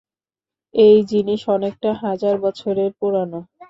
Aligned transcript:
এই 0.73 0.97
জিনিস 1.11 1.41
অনেকটা 1.49 1.89
হাজার 2.03 2.35
বছরের 2.45 2.89
পুরানো। 2.99 3.39